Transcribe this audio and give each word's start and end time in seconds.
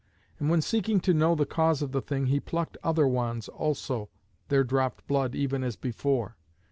And 0.39 0.49
when 0.49 0.63
seeking 0.63 0.99
to 1.01 1.13
know 1.13 1.35
the 1.35 1.45
cause 1.45 1.83
of 1.83 1.91
the 1.91 2.01
thing 2.01 2.25
he 2.25 2.39
plucked 2.39 2.75
other 2.83 3.05
wands 3.07 3.47
also, 3.47 4.09
there 4.47 4.63
dropped 4.63 5.05
blood 5.05 5.35
even 5.35 5.63
as 5.63 5.75
before. 5.75 6.37